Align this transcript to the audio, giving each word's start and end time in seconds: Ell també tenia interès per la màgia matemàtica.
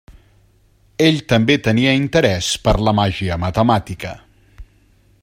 Ell 1.07 1.19
també 1.33 1.57
tenia 1.67 1.93
interès 1.99 2.51
per 2.65 2.75
la 2.89 2.97
màgia 3.01 3.41
matemàtica. 3.47 4.19